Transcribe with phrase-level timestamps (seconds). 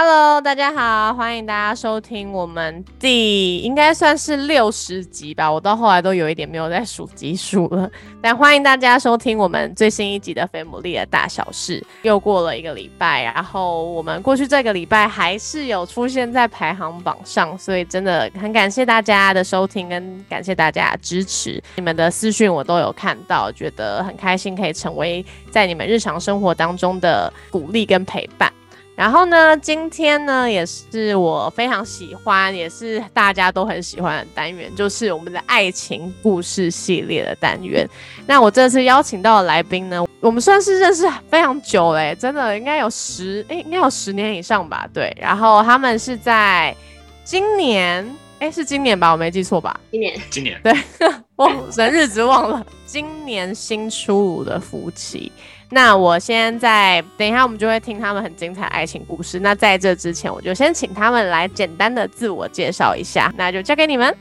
[0.00, 7.90] Hello，大家好，欢迎大家收听我们第应该算是六十集吧，我到后来都有一点没有在数集数了。
[8.22, 11.80] 但欢迎大家收听我们最新一集的《菲姆利的大小事》。
[12.02, 21.60] 又过了一个礼拜，然后我们过去这个礼拜还是有出现在排行榜上，所以真的很感谢大家的收听，跟感谢大家支持。
[21.74, 28.52] 你们的私讯我都有看到，觉得很开心，可以成为在你们日常生活当中的鼓励跟陪伴。
[28.98, 37.88] 然后呢，今天呢也是我非常喜欢，也是大家都很喜欢的单元，就是我们的爱情故事系列的单元。
[38.26, 44.84] 那我这次邀请到的来宾呢，我们算是认识非常久嘞，真的应该有十哎，应该有十年以上吧？
[44.92, 45.16] 对。
[45.20, 46.74] 然后他们是在
[47.22, 48.04] 今年，
[48.40, 49.12] 哎，是今年吧？
[49.12, 49.78] 我没记错吧？
[49.92, 50.74] 今年，今年，对，
[51.36, 52.66] 我人日子忘了。
[52.84, 55.30] 今年新出炉的夫妻。
[55.70, 59.40] 那我先在等一下，我们就会听他们很精彩爱情故事。
[59.40, 63.32] 那在这之前，我就先请他们来简单的自我介绍一下。
[63.36, 64.16] 那就交给你们。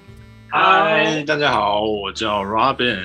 [0.50, 3.00] 嗨，大家好，我叫 Robin。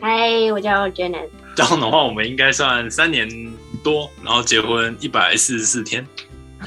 [0.00, 1.28] 嗨，我叫 Janet。
[1.56, 3.28] 这样的话，我们应该算三年
[3.82, 6.06] 多，然后结婚一百四十四天。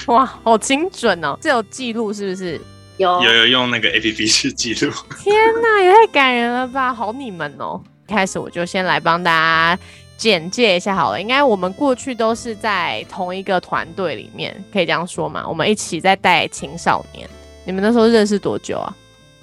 [0.08, 1.38] 哇，好精准哦！
[1.42, 2.60] 这有记录是不是？
[2.98, 4.92] 有有有用那个 A P P 去记录。
[5.18, 6.94] 天哪，也太感人了吧！
[6.94, 7.82] 好你们哦。
[8.08, 9.82] 开始我就先来帮大家。
[10.18, 15.48] 简介一下好了，应该我们过去都是在同一个团队里面，可以这样说嘛？
[15.48, 17.30] 我们一起在带青少年。
[17.66, 18.96] 你们那时候认识多久啊？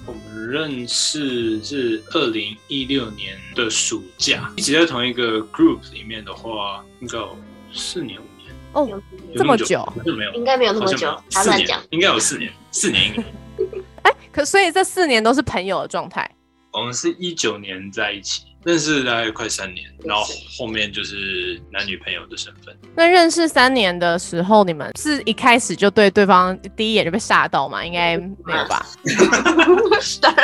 [0.05, 7.37] 我们认识是二零一六年的暑假，一起在同一个 group 里面的话，应该有
[7.71, 9.01] 四年五年哦，
[9.35, 9.87] 这么久？
[10.05, 11.15] 没有，应该没有那么久。
[11.31, 13.25] 他乱讲，应该有四年，四年一年。
[14.03, 16.29] 哎，可所以这四年都是朋友的状态。
[16.71, 18.45] 我们是一九年在一起。
[18.63, 20.23] 认识大概快三年，然后
[20.57, 22.75] 后面就是男女朋友的身份。
[22.95, 27.83] 那认识三年的时候，你们是一开始就对对方第一眼就被吓到吗？
[27.85, 28.85] 应该没有吧？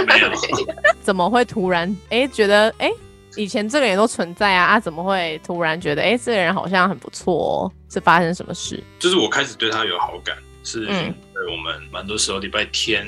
[0.07, 0.29] 没有。
[1.01, 2.91] 怎么会突然哎觉得哎
[3.35, 4.79] 以前这个人都存在啊啊？
[4.79, 7.63] 怎么会突然觉得哎这个人好像很不错？
[7.63, 7.71] 哦？
[7.89, 8.83] 是发生什么事？
[8.99, 11.13] 就是我开始对他有好感，是因为
[11.49, 13.07] 我们蛮多时候礼拜天。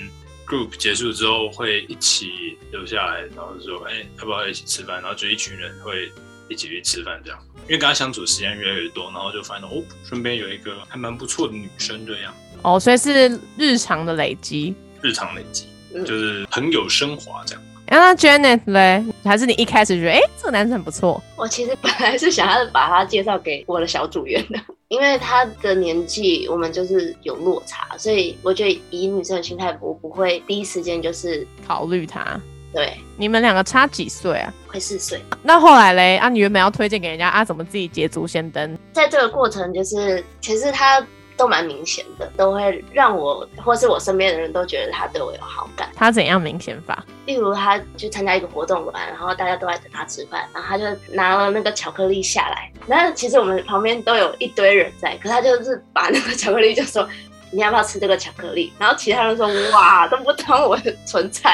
[0.51, 5.01] Group 结束之后会一起留下来，然后说，哎，要不要一起吃饭？
[5.01, 6.11] 然后就一群人会
[6.49, 7.39] 一起去吃饭，这样。
[7.67, 12.33] 因为跟他相处时间越来越多，然后就发现哦，身边有一个还蛮不错的女生这样。
[12.63, 15.67] 哦，所以是日常的累积，日常累积，
[16.05, 17.63] 就是朋友升华这样。
[17.87, 21.23] 那 Janet 嘞，还是你一开始觉得，哎，这个男生很不错？
[21.37, 24.59] 我其实本来是想要把他介绍给我的小组员的。
[24.91, 32.37] 因为他的年纪，我们就是有落差，所以我觉得以女生的心态，我不会第一时间就是考虑他。
[32.73, 34.53] 对，你们两个差几岁啊？
[34.67, 35.21] 快四岁。
[35.41, 36.17] 那后来嘞？
[36.17, 38.77] 啊，你原本要推荐给人家啊，怎么自己捷足先登？
[38.91, 41.01] 在这个过程，就是其实他。
[41.41, 45.89] 都蛮明显的，都会让我或是我身边的人都觉得他对我有好感。
[45.95, 47.03] 他怎样明显法？
[47.25, 52.71] 例如，他去参加一个活动完，然后大家都在等他吃饭，然后他就拿了那个巧克力下来。
[52.85, 57.09] 那其实我们旁边都有一堆人在，可他就是把那个巧克力就说
[57.51, 61.51] ：“你要不要吃这个巧克力？”然后其他人说：“哇，都不当我的存在。”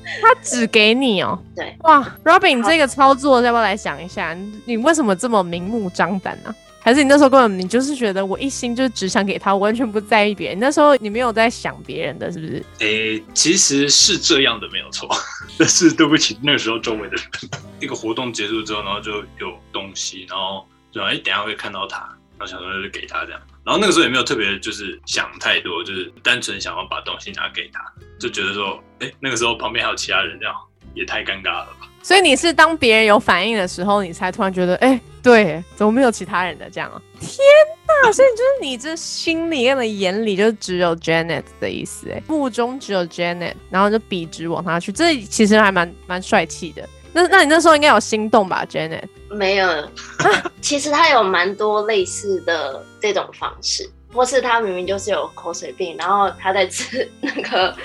[0.22, 1.38] 他只给你哦。
[1.54, 1.76] 对。
[1.80, 4.34] 哇，Robin，这个操作要不要来想一下？
[4.64, 6.54] 你为什么这么明目张胆呢？
[6.86, 10.60] 还是你那时候根本你就是觉得我一心就只想给他，我完全不在意别人。
[10.60, 12.64] 那时候你没有在想别人的是不是？
[12.78, 15.08] 诶，其实是这样的，没有错。
[15.58, 17.24] 但是对不起，那个时候周围的人。
[17.80, 21.98] 一个活动结束之后，然后就有东西，然后就哎，等下会看到他，
[22.38, 23.40] 然后想说就给他这样。
[23.64, 27.80] 然后那个时候也没有特别就是想太多，就是单纯想要把东西拿给他，
[28.20, 30.54] 就觉得说，哎，那个时候旁边还有其他人，这样
[30.94, 31.88] 也太尴尬了吧。
[32.06, 37.02] 所以你是当别人有反应的时候，你才突然觉得，哎，对，怎么没有其他人的这样啊？
[37.18, 37.36] 天
[38.04, 38.12] 哪！
[38.12, 46.88] 所以就是你这心里面的眼里就只有 Janet 的意思，哎，目中只有 Janet，然后就笔直往他去，这其实还蛮蛮帅气的。
[47.12, 49.02] 那那你那时候应该有心动吧，Janet？
[49.28, 49.66] 没有，
[50.62, 53.84] 其实他有蛮多类似的这种方式，
[54.16, 57.76] 或是他明明就是有口水病，然后他在吃 那个。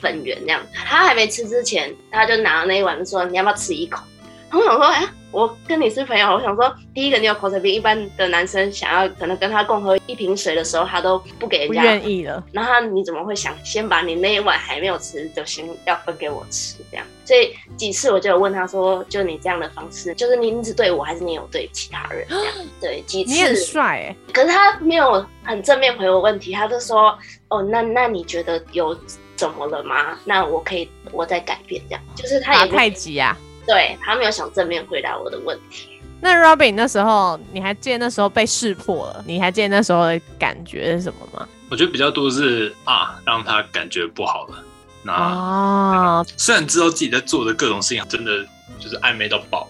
[0.00, 4.02] 粉圆那样，他还没吃之前，他就拿了那一碗说：“你要不要吃一口？”
[4.50, 11.82] 然后我想说：“哎，我跟你是朋友，我想说，第一个你有口水病，一般的男生想要可能跟他共喝一瓶水的时候，他都不给人不家。
[11.82, 12.42] 愿意了。
[12.52, 17.04] 然后你怎么会想先把你那一碗还没有吃就先要分给我吃这样？
[17.24, 22.54] 所以几次我就有问他说，就你这样的方式，就是你一直对我，还是你有对其他人这样？
[22.80, 28.96] 对，几你很次，帅哎、可是他没有很正面回我问题，他就说，哦，那那你觉得有
[29.34, 30.16] 怎么了吗？
[30.24, 33.36] 那我可以我再改变这样，就是他也不太急啊。
[33.66, 35.88] 对他没有想正面回答我的问题。
[36.20, 39.22] 那 Robin 那时候，你还记得那时候被识破了？
[39.26, 41.46] 你还记得那时候的感觉是什么吗？
[41.70, 44.64] 我觉得比较多是啊，让他感觉不好了。
[45.02, 48.42] 那哦，虽然知道自己在做的各种事情真的
[48.78, 49.68] 就是暧昧到爆，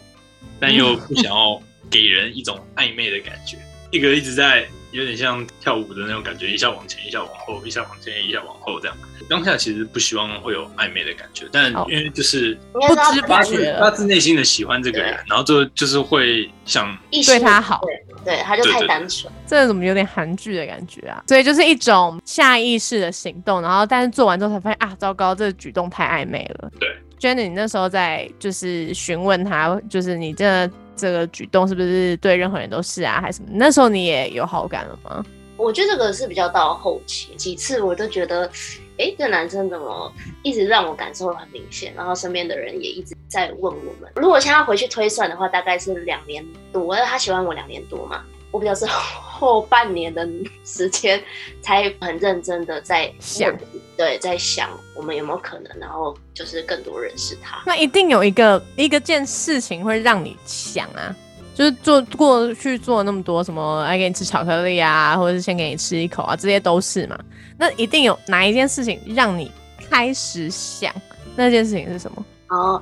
[0.60, 1.60] 但又不想要
[1.90, 3.58] 给人一种暧昧的感觉，
[3.90, 4.64] 一个一直在
[4.94, 8.96] 有点像跳舞的那种感觉，一下往前，一下往后，一下往前，一下往后这样。
[9.28, 19.32] 当下其实不希望会有暧昧的感觉，但哦因为就是不知不发自发自内心的喜欢这个人，然后就就是会想对他好对对，他就太对对单纯。
[19.46, 21.20] 这怎么有点韩剧的感觉啊？
[21.26, 26.70] 所以就是一种下意识的行动，然后但是做完之后才发现啊，糟糕，这个举动太暧昧了。
[26.78, 26.88] 对
[27.18, 33.48] ，Jenny，你那时候在就是询问他，就是你这这个举动是不是对任何人都是啊，还是什么？
[33.52, 35.24] 那时候你也有好感了吗？
[35.56, 38.50] 我觉得这个是比较到后期，几次我都觉得，
[38.98, 40.12] 哎，这男生怎么
[40.42, 44.10] 一直让我感受很明显，然后身边的人也一直在问我们。
[44.16, 50.24] 如果现在回去推算的话，大概是两年多，他喜欢我两年多嘛，我比较是后半年的
[50.64, 51.20] 时间
[51.60, 53.52] 才很认真的在想，
[53.96, 57.60] 对，在想我们有没有可能，然后就是更多认识他。
[57.66, 61.12] 那一定有一个一个件事情会让你想啊，
[61.52, 67.18] 就是做过去做那么多什么，爱给你吃巧克力啊，或者是先给你吃一口啊，这些都是嘛。
[67.58, 69.50] 那一定有哪一件事情让你
[69.90, 70.94] 开始想，
[71.34, 72.24] 那件事情是什么？
[72.48, 72.80] 然后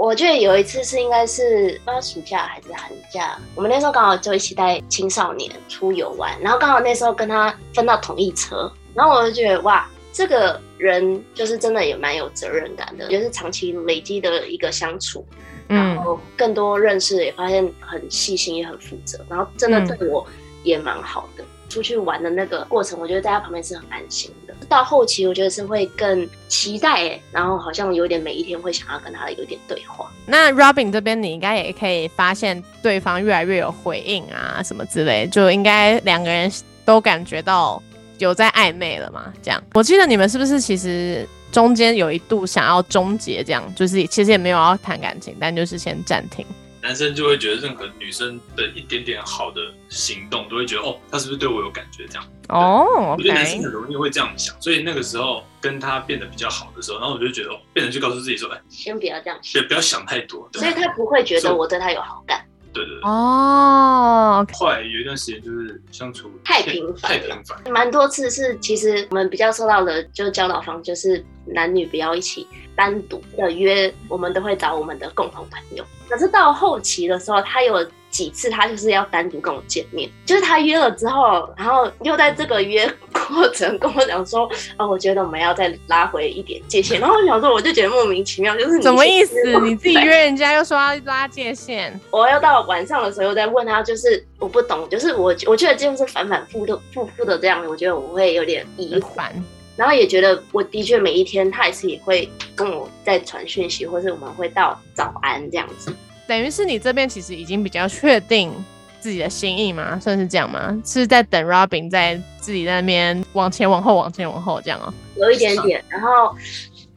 [0.00, 15.22] 我记得有一次是应该是不知道暑假还是寒假，我们那时候刚好就一起带青少年出游玩，然后刚好那时候跟他分到同一车，然后我就觉得哇，这个人就是真的也蛮有责任感的，也是长期累积的一个相处，
[15.68, 20.26] 然嗯，后更多认识也发现很细心也很负责，然后真的嗯对我
[20.62, 21.44] 也蛮好的。
[21.70, 24.52] 出去玩的那个过程，我觉得在他旁边是很安心的。
[24.68, 30.10] 到后期，我觉得是会更期待，然后好像有点每一天会想要跟他有点对话。
[30.26, 36.50] 那 Robin 这边你应该也可以发现对方越来越有回应啊，什么之类，就应该两个人
[36.84, 37.82] 都感觉到
[38.18, 39.32] 有在暧昧了嘛？
[39.40, 46.44] 这样，我记得你们是不是其实中间有一度想要终结，这样就是其实也没有要谈感情，但就是先暂停。
[46.82, 52.06] 男生就会觉得任何女生的一点点好的行动，都会觉得哦，他是不是对我有感觉？
[52.06, 60.60] 这样，哦我觉得男生很容易会这样想，所以那个时候跟他变得比较好的时候，然后我就觉得哦，变成就告诉自己说，哎，先不要这样想，对不要想太多，对。
[60.60, 62.44] 所以他不会觉得我对他有好感。
[62.72, 63.00] 对对对。
[63.02, 75.84] 哦，后来有一段时间就是相处太频繁太频繁，蛮多次是，其实我们比较受到的就是教导方，就是男女不要一起单独的约，我们都会找我们的共同朋友。
[76.08, 86.98] 可是到后期的时候，他有几次他就是要单独跟我见面，就是他约了之后，然后又在这个约过程跟我讲说，哦，我觉得我们要再拉回一点界限。
[87.00, 99.32] 然后我想说，我就觉得莫名其妙，就是你 什么意思你自己约人家又说要拉界限，我要到晚上的时候又在问他，就是我不懂，就是我我觉得就是反反复复复复的这样，我觉得我会有点疑烦。
[99.80, 105.90] 然后也觉得我的确每一天他也是也会跟我在传讯息，或是我们会到早安这样子。
[106.28, 108.52] 等于是你这边其实已经比较确定
[109.00, 109.98] 自己的心意吗？
[109.98, 110.78] 算是这样吗？
[110.84, 116.36] 是在等 Robin 在自己在那边往前往后往前往后这样哦、有一点点，然后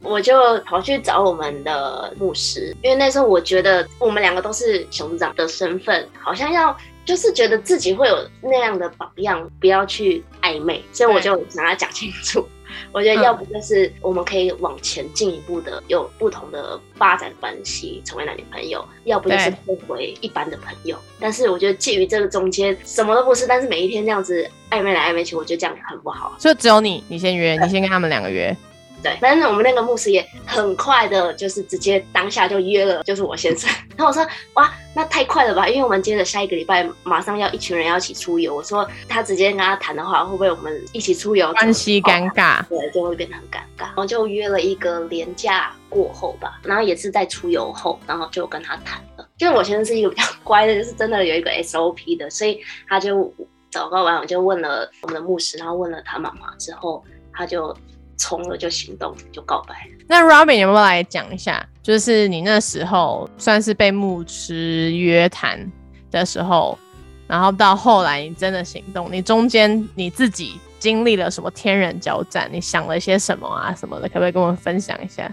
[0.02, 6.76] 我就跑去找我们的牧师，因为那时候我觉得我们两个都是熊长的身份，好像要
[7.06, 12.46] 就是觉得自己会有那样的榜样，不要去暧昧，所以我就想要讲清楚。
[12.92, 20.96] 我觉得要不就是我们可以往前进一步的，有不同的发展关系，成为男女朋友；要不就是变回一般的朋友。
[21.18, 26.34] 但是我觉得介于这个中间什么都不是，但是每一天这样子暧昧来暧昧去，我觉得这样很不好。
[26.38, 28.56] 所以只有你，你先约，你先跟他们两个约。
[29.04, 33.70] 对，但是我们那个牧师也很快的，就是直接当下就约了，就是我先生。
[33.96, 35.68] 然后我说，哇，那太快了吧？
[35.68, 38.56] 因为我们接着下一个礼拜马上要一群人要一起出游。
[38.56, 43.84] 我说他直接跟他谈的话，会不会我们一起出游关系尴尬，对，就会变得很尴尬。
[43.88, 49.28] 然后就约了一个连假过后吧，然后也是在出游后，然后就跟他谈了。
[49.38, 52.58] 因为我先生是一个比较乖的，就是真的有一个 SOP 的，所以
[52.88, 53.32] 他就
[53.70, 57.76] 祷告完，我就问了我们的牧师，然后问了他妈妈之后，他就
[58.16, 59.88] 冲了就行动就告白。
[60.06, 61.66] 那 Robin 有没有来讲一下？
[61.82, 65.70] 就是你那时候算是被牧师约谈
[66.10, 66.78] 的时候，
[67.26, 72.48] 然后到后来你真的行动，你中间你自己经历了什么天人交战？
[72.52, 74.08] 你想了些什么啊什么的？
[74.08, 75.30] 可不可以跟我们分享一下？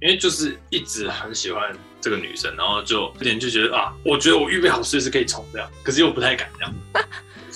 [0.00, 1.62] 因为就是一直很喜欢
[2.00, 6.74] 这个女生，然后就有点就觉得啊，我觉得我预备好随时可以冲这样，可是又不太敢这样。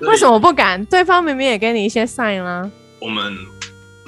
[0.09, 0.83] 为什么不敢？
[0.87, 2.71] 对方明明也给你一些 sign 啦。
[3.01, 3.37] 我们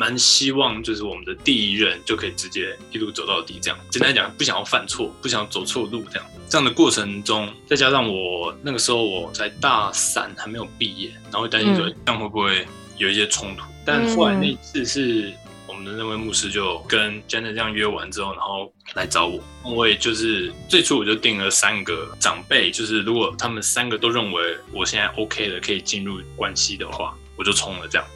[0.00, 12.66] 蛮希望就是我们的第一任就可以直接一路走到底，这样简单讲，不想要犯错，不想走错路，这样这样的过程中，再加上我那个时候我在大三还没有毕业，然后担心说这样会不会
[12.96, 15.32] 有一些冲突，但后来那一次是。
[15.66, 19.40] 我们的那位牧师就跟 Janet 这样约完之后，然后来找我。
[19.64, 28.06] 我也就是最初我就定了三个长辈，就是如果他们三个都认为我现在 OK 的，可以进入关系的话，我就冲了这样。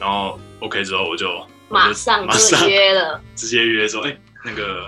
[0.00, 1.28] 然后 OK 之后，我就
[1.68, 4.86] 马上就约了， 直接约说：“哎，那个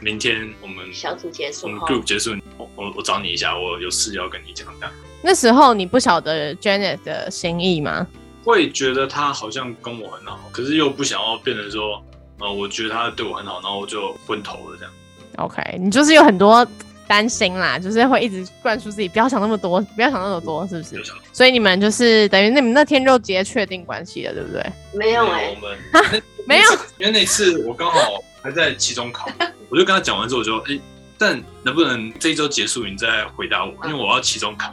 [0.00, 4.92] 明天我们小组结束，我们 group 结束，我我我找你一下，我有事要跟你讲。”这样。
[5.22, 8.06] 那时候你不晓得 Janet 的心意吗？
[8.44, 12.04] 会觉得他好像跟我很好，可是又不想要变成说，
[12.40, 14.92] 呃，我觉得他对我很好，然后我就昏头了这样。
[15.36, 16.66] OK，你就是有很多
[17.06, 21.02] 担心啦，就是会一直灌输自己不要想那么多，不要想那么多，是不是？
[21.32, 24.64] 所以你们就是等于你们那天就直接确定关系了，对不对？
[24.94, 27.98] 没有哎，我们没有，因为那次我刚好
[28.42, 29.28] 还在期中考，
[29.70, 30.80] 我就跟他讲完之后，我就哎。
[31.18, 33.70] 但能不能这一周结束你再回答我？
[33.86, 34.72] 因为我要期中考，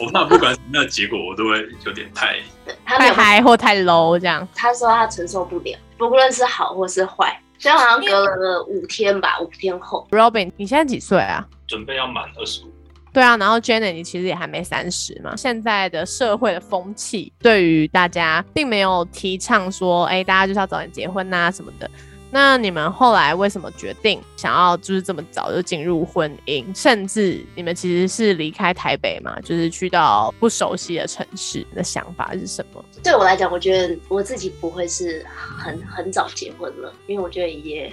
[0.00, 2.38] 我怕不管什么样的结果，我都会有点太
[2.86, 4.48] 太嗨或太 low 这样。
[4.54, 7.38] 他说他承受不了，不论是好或是坏。
[7.64, 11.42] 所以好像隔了五天吧，五天后，Robin，你现在几岁啊？
[11.66, 12.68] 准备要满二十五。
[13.10, 15.34] 对啊，然后 Jenny，你其实也还没三十嘛。
[15.34, 21.90] 现在的社会的风气，对于大家并没有提倡说，哎，大家就是要早点结婚呐什么的。
[22.34, 26.66] 那你们后来为什么决定想要就是这么早就进入婚姻？
[26.76, 32.84] 甚至你们其实是离开台北嘛，就是去到不熟悉的城市的想法是什么？
[33.04, 35.24] 对我来讲，我觉得我自己不会是
[35.56, 37.92] 很很早结婚了，因为我觉得也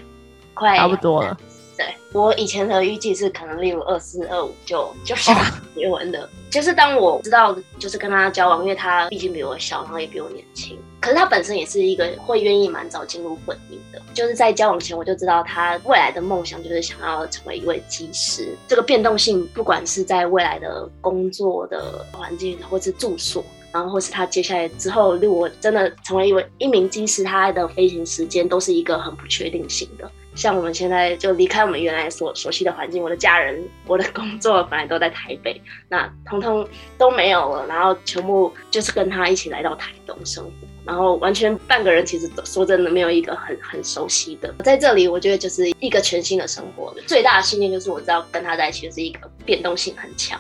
[0.55, 1.38] 快差不多了。
[1.77, 5.36] 对我以前的预计是可能例如二四二五就就想
[5.75, 14.01] 结婚的，就是当我知道就是跟他交往，因为他毕竟比我小，然后也比我年轻，可是他本身也是一个会愿意蛮早进入婚姻的。
[14.13, 18.55] 就是在交往前我就知道他未来的梦想就是想要成为一位技师。
[18.67, 30.10] 这个变动性，不管是在未来的工作的环境，或是住所，然后或是他接下来之后如果真的成为一位一名技师，他的飞行时间都是一个很不确定性的。
[30.34, 36.65] 像我们现在就离开我们原来所熟悉的环境，我的家人、我的工作本来都在台北，那通通
[36.98, 40.51] 都没有了，然后全部就是跟他一起来到台东生活，
[40.85, 46.93] 然后完全半个人其实说真的没有一个很很熟悉的，在这里我觉得就是一个全新的生活。
[47.05, 50.39] 最大的信念就是我知道跟他在一起是一个变动性很强，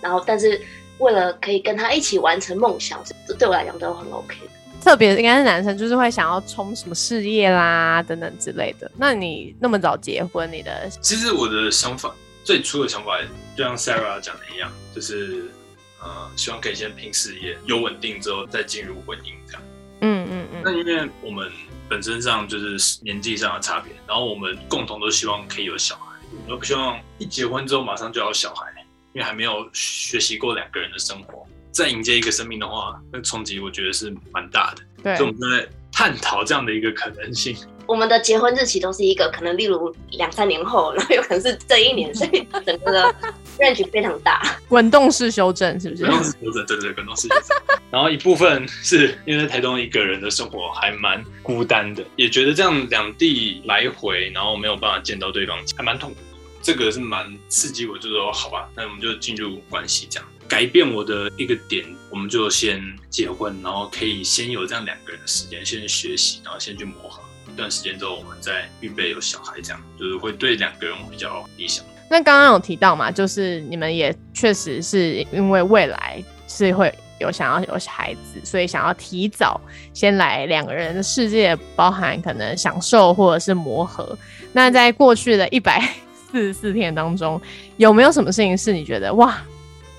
[0.00, 0.60] 然后但是
[0.98, 4.50] 为了可以跟他一起完成梦想，这对我来讲都很 OK 的。
[4.82, 8.90] 特别应该是男生，就是会想要冲什么事业啦等等之类的。
[8.96, 13.18] 那你那么早结婚，你的其实我的想法最初的想法
[13.56, 15.50] 就像 Sarah 讲的一样，就是
[16.00, 19.62] 呃希望可以先拼事业，有稳定之后再进入婚姻这样。
[20.00, 20.62] 嗯嗯嗯。
[20.64, 21.50] 那因为我们
[21.88, 28.66] 本身上就是年纪上的差别，然后我们共同都希望可以有小孩，我们不希望一结婚之后马上就要小孩，
[29.12, 31.46] 因为还没有学习过两个人的生活。
[31.72, 34.82] 再迎接一个生命的话，那冲击我觉得是蛮大的。
[35.04, 37.56] 对，所以我们在探讨这样的一个可能性。
[37.86, 43.14] 我们的结婚日期都是一个可能，例如两三年后，然后有可能是这一年，所以整个的
[43.58, 44.56] range 非常大。
[44.68, 46.04] 滚动式修正是不是？
[46.04, 47.69] 滚动式修正，对对对，滚动式修正。
[47.90, 56.16] 然后一部分是 因为在台东一个人的生活还蛮孤单的，也觉得这样两地来回，然后没有办法见到对方，还蛮痛苦。
[56.62, 60.28] 这个是蛮刺激我，就说好吧，那我们就进入关系这样。
[60.46, 71.84] 改变我的一个点，我们就先结婚，然后可以先有这样两个人的时间，先学习，然后先去磨合一段时间之后，我们再预备有小孩，这样就是会对两个人比较理想。
[72.10, 79.60] 那刚刚有提到嘛，就是你们也确实是因为未来是会有想要有孩子，所以想要提早
[79.94, 84.18] 先来两个人的世界，包含可能享受或者是磨合。
[84.52, 85.80] 那在过去的一百
[86.30, 87.40] 四十四天当中，
[87.76, 89.38] 有没有什么事情是你觉得哇？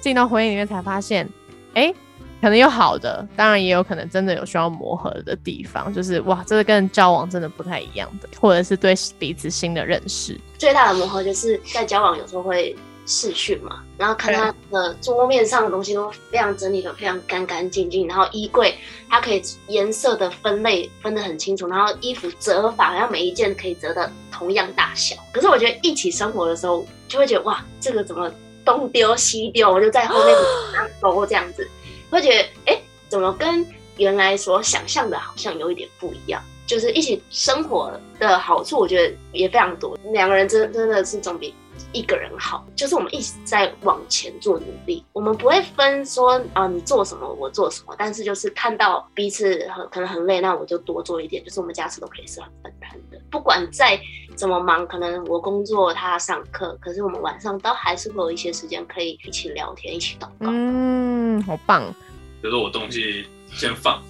[0.01, 1.29] 进到婚姻里面才发现，
[1.75, 1.93] 哎，
[2.41, 10.35] 可能有好的，当然也有可能真的有需要磨合的地方，就是哇，这个跟交往真的不太一样的，或者是对彼此新的认识。
[10.57, 12.75] 最大的磨合就是在交往有时候会
[13.05, 18.77] 视讯嘛，然后看他的桌面上的东西都非常整理的非常干干净净，然后衣柜
[19.09, 25.15] 它可以颜色的分类分得很清楚，然后衣服折法，好像每一件可以折的同样大小。
[25.33, 28.31] 可是我觉得一起生活的时候，就会觉得哇，这个怎么
[28.63, 30.35] 东丢西丢，我就在后面
[30.73, 31.67] 拿包这样子，
[32.09, 33.65] 会觉得哎，怎么跟
[33.97, 36.41] 原来所想象的好像有一点不一样。
[36.67, 39.97] 就是一起生活的好处，我觉得也非常多。
[40.13, 41.53] 两个人真真的是总比
[41.93, 42.65] 一个人好。
[42.75, 51.43] 就是我们一直在往前做努力，我们不会分说啊你做什么我做什么，但是就是看到彼此很可能很累，那我就多做一点。
[51.43, 53.99] 就是我们家事都可以是很分担的，不管再
[54.35, 60.49] 怎么忙，可能我工作他上课，可是我们晚上都还是会有一些时间可以一起聊天，一起祷告。
[60.51, 61.93] 嗯，好棒。
[62.41, 64.01] 比如说我东西先放。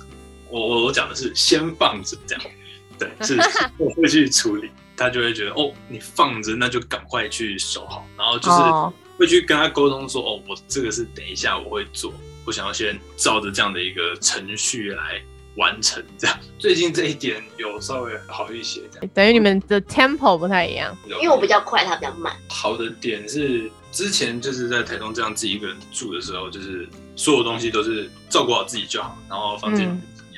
[0.50, 2.44] 我我我讲的是先放着这样，
[3.00, 3.40] 对，是
[3.78, 12.14] 我会去处理，他就会觉得哦，你放着那就赶快去收好，然后就是会去跟他沟通说哦，我这个是等一下我会做，
[12.46, 15.22] 我想要先照着这样的一个程序来
[15.58, 16.40] 完成这样。
[16.60, 18.82] 最近这一点有稍微好一些，
[19.14, 22.36] 等于你们的 tempo 不太一样，因为我比较快，他比较慢。
[22.50, 29.90] 好的点是之前就是在台东这样自己一个人住的时候，就是所有东西都是照顾好自己就好，然后房间。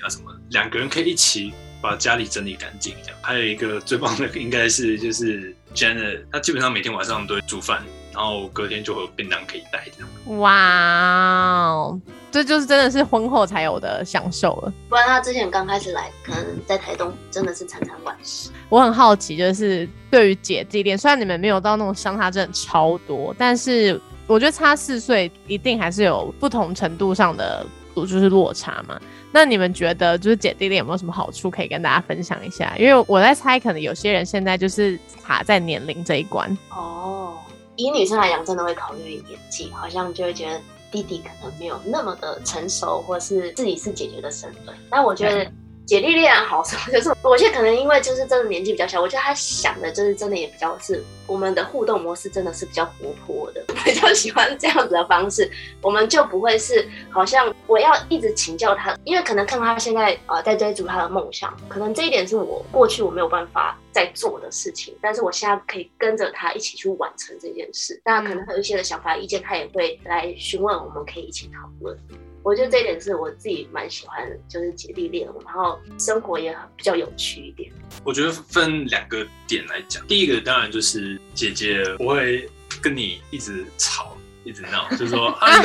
[0.03, 3.19] 啊，什么两个人可以一起把家里整理干净，这样。
[3.21, 10.39] 还有一个最棒的应该是就是 Janet，她基本上每天晚上都会煮饭，然后隔天就会有便当可以带，这样。
[10.39, 11.99] 哇哦，
[12.31, 14.73] 这就是真的是婚后才有的享受了。
[14.87, 18.49] 不然他之前刚开始来，可能在台东真的是餐餐晚食。
[18.69, 27.65] 我很好奇，就是对于姐弟恋，虽然你们没有到那种相差真的超多，但是我觉得差四岁一定还是有不同程度上的
[28.01, 28.99] 就是落差嘛。
[29.31, 32.75] 那你们觉得就是姐弟恋有没有什么好处可以跟大家分享一下？
[32.77, 36.57] 因为我在猜，可能有些人现在就是卡在年龄这一关。
[36.69, 37.37] 哦，
[37.75, 40.59] 以女生来讲，真的会考虑年纪，好像就会觉得
[40.91, 44.75] 弟弟可能没有那么的成熟，或是自己是姐姐的身份。
[44.89, 45.51] 但我觉得。
[45.85, 46.81] 姐弟恋好什么？
[46.91, 55.49] 就是我觉得可能因为就是真的年纪比较小，我觉得他想的就是真的也比较是我们的互动模式真的是比较活泼的， 比较喜欢这样子的方式，
[55.81, 68.01] 我们就不会是好像我要一直请教他，因为可能看他现在啊在追逐他的梦想，可能这一点是我过去我没有办法在做的事情，但是我现在可以跟着他一起去完成这件事。
[68.05, 71.97] 那可能有一些的想法意见，他也会来询问，我们可以一起讨论。
[72.43, 77.71] 我觉得这一点是我自己蛮喜欢的，就是姐弟恋，然后生活也很比较有趣一点。
[78.03, 82.49] 我觉得分两个点来讲，第一个当然就是姐姐不会
[82.81, 85.61] 跟你一直吵、一直闹，就是说 啊，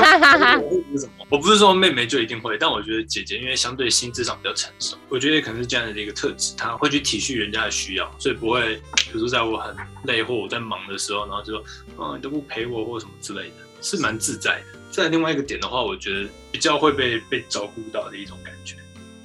[0.97, 1.27] 什么？
[1.29, 11.65] 我不是说妹妹就一定会，但我觉得姐姐因为相对心智上比较成熟，我觉得可能是这样的一个特质，她会去体恤人家的需要，所以不会，比如说在我很累或我在忙的时候，然后就说，
[11.99, 14.78] 嗯，你都不陪我或什么之类的，是蛮自在的。
[14.91, 18.77] 在另外一个点的话，我觉得比较会被被照顾到的一种感觉，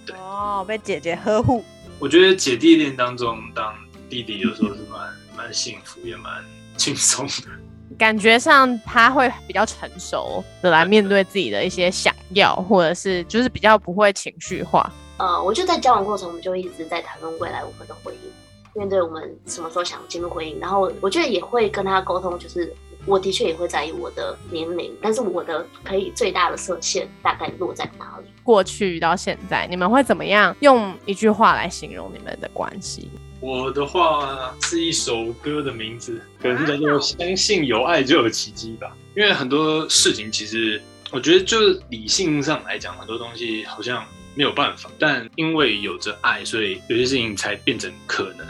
[0.05, 1.63] 对哦，被姐姐呵护。
[1.99, 3.73] 我觉得姐弟恋当中，当
[4.09, 6.43] 弟弟有时候是蛮蛮幸福，也蛮
[6.77, 7.49] 轻松的。
[7.97, 14.91] 感觉上他会比较成熟的来面对自己的一些想要，或者是就是比较不会情绪化。
[15.17, 22.75] 呃，我就在交往过程，我们就一直在谈论未来我们的婚姻，面对我们什么时候想进入婚姻，然后我觉得也会跟他沟通，就是。
[23.05, 28.29] 我的确也会在意我的年龄，但是我的可以最大的设限大概落在哪里？
[28.43, 33.09] 过去到现在，你们会怎么样用一句话来形容你们的关系？
[33.39, 38.95] 我的话是一首歌的名字，可能叫做“相信有爱就有奇迹”吧。
[39.15, 48.47] 因为很多事情其实，我觉得就是理性上来讲，很多东西好像没有办法，但因为有着爱，所以有些事情才变成可能，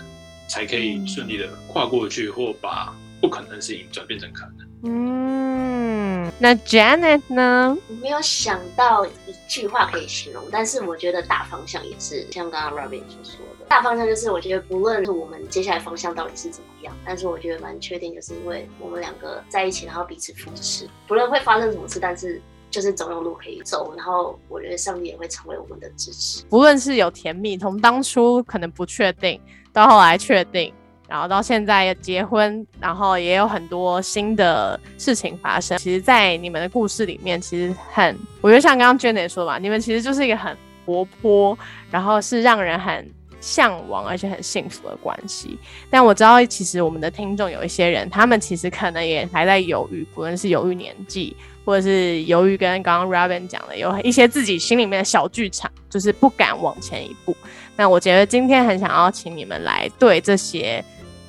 [0.48, 2.96] 才可以顺利的跨过去或把。
[3.24, 4.68] 不可能的事情转变成可能。
[4.86, 7.78] 嗯，那 Janet 呢？
[7.88, 23.94] 我没有想到一句话可以形容，但是我觉得大方向也是像刚刚 Robin 所说的，大方向就是我觉得不论是我们接下来方向到底是怎么样，但是我觉得蛮确定，就是因为我们两个在一起，然后彼此扶持，不论会发生什么事，但是就是总有路可以走。
[23.96, 29.40] 然后我觉得上帝也会成为我们的支持，不论是有甜蜜，从当初可能不确定，
[29.72, 30.74] 到后来确定。
[31.14, 35.78] 然后到现在结婚，然后也有很多新的事情发生。
[35.78, 41.56] 其实，在你们的故事里面，其实很，我觉得像刚刚 Jenny 说吧，你们其实就是一个很活泼，
[41.92, 43.08] 然后是让人很
[43.40, 45.56] 向往而且很幸福的关系。
[45.88, 57.38] 但我知道，其实我们的听众有一些人，他们其实可能也还在犹豫，不论是犹豫年纪，或者是犹豫跟刚刚 Robin 讲的，有一些自己心里面的小剧场，就是不敢往前一步。
[57.76, 60.84] 那我觉得今天很想要请你们来对这些。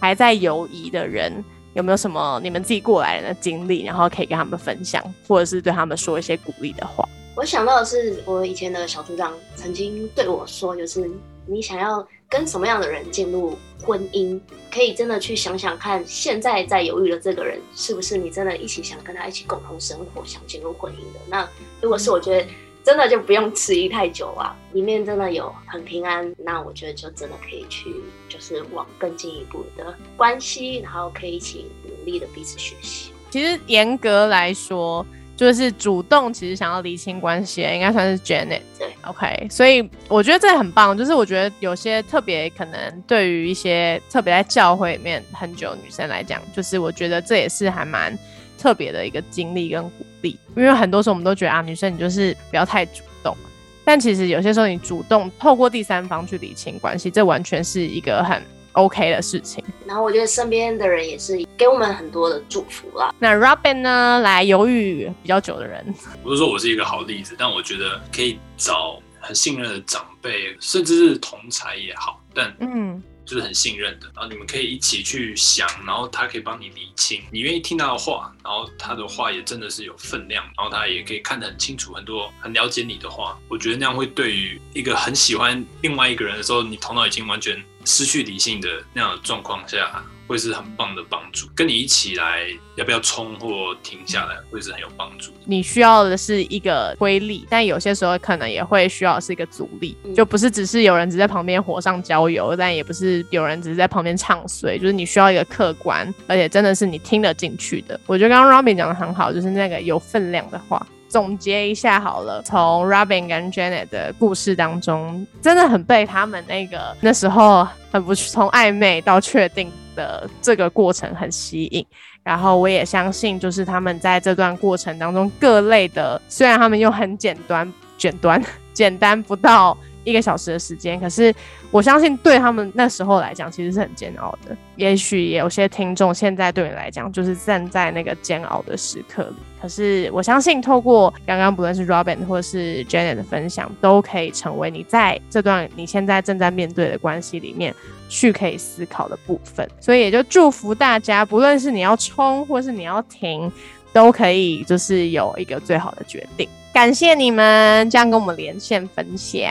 [0.05, 1.33] 还在犹疑的人，
[1.73, 7.09] 有没有什么你们自己过来人的经历，然后可以跟他们分享，或者是对他们说一些鼓励的话？
[7.35, 11.11] 我想到的是，我以前的小组长曾经对我说，就是
[11.47, 14.39] 你想要跟什么样的人进入婚姻，
[14.71, 21.21] 可以真的去想想看，现在在犹豫的这个人，是不是你真的一起想跟他一起共同生活，想进入婚姻的？
[21.31, 21.49] 那
[21.81, 22.47] 如果是，我觉得
[22.85, 27.95] 真的就不用迟疑太久啊，里面真的有很平安，那我觉得就真的可以去，
[28.29, 33.11] 就是往更进一步的关系，然后可以一起努力的彼此学习。
[33.31, 35.05] 其实严格来说。
[35.37, 38.61] 就是主动，其实想要厘清关系，应该算是 Janet。
[38.79, 40.97] 对，OK，所以我觉得这很棒。
[40.97, 48.17] 就是我觉得有些特别可能对于一些特别在教会里面很久女生来讲，就是我觉得这也是还蛮
[48.65, 50.39] 特别的一个经历跟鼓励。
[50.57, 53.37] 因为很多时候我们都觉得啊，女生你就是不要太主动，
[53.85, 58.43] 但其实有些时候你主动透过第三方去理清关系，这完全是一个很。
[58.75, 63.15] OK 的事情，然后我觉得身边的人也是给我们很多的祝福啦。
[63.21, 64.19] 那 Robin 呢？
[64.19, 73.01] 来犹豫比较久的人，不是说我是一个好例子，但我觉得可以找很信任的长辈，甚至是同才也好，但嗯。
[73.25, 90.03] 就是很信任的，然后你们可以一起去想，然后他可以帮你理清，你愿意听他的话，然后他的话也真的是有分量，然后他也可以看得很清楚，很多很了解你的话，我觉得那样会对于一个很喜欢另外一个人的时候，你头脑已经完全失去理性的那样的状况下。
[90.27, 95.31] 会是很棒的帮助，跟你一起来，要不要冲或停下来，会是很有帮助。
[95.45, 108.01] 你需要的是一个推力，但有些时候可能也会需要是一个阻力，就不是只是有人只在旁边火上浇油，但也不是有人只是在旁边唱衰，就是你需要一个客观，而且真的是你听得进去的。
[108.07, 110.85] 我觉得刚刚 Robin 讲的很好，就是那个有分量的话。
[111.15, 121.87] 总结一下好了，从 Robin 跟 Janet 的故事当中，真的很被他们那个那时候很不从暧昧到确定的这个过程很吸引。
[122.25, 129.79] 然后我也相信，就是他们在这段过程当中各类的，虽然他们用很简单、简单、简单不到。
[130.05, 131.35] 一个小时的时间，可是
[131.71, 134.57] 我相信对他们那时候来讲，其实是很煎熬的。
[134.77, 139.37] 也许有些听众现在对你来讲，就是站在那个煎熬的时刻里。
[139.61, 147.75] 可是我相信，透过刚刚不论是 Robin 或是 Janet 的分享，都可以成为你在这段你现在正在面对的关系里面
[148.11, 149.67] 去可以思考的部分。
[149.81, 153.51] 所以也就祝福大家，不论是你要冲或是你要停，
[153.93, 156.47] 都可以就是有一个最好的决定。
[156.75, 159.49] 感谢你们这样跟我们连线分享，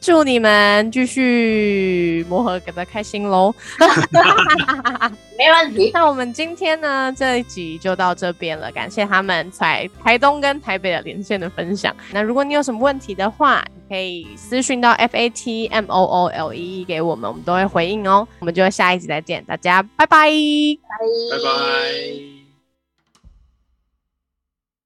[0.00, 3.52] 祝你们继续磨合得开心喽！
[5.36, 5.90] 没问题。
[5.92, 11.94] 那我们今天呢这一集就到这边了，感谢他们在台东跟台北的连线的分享。
[12.12, 18.26] 那如果你有什么问题的话，可以私讯到 F A T M O O L E 给我们，我们都会回应哦。
[18.38, 22.39] 我们就下一集再见，大家拜拜，拜拜。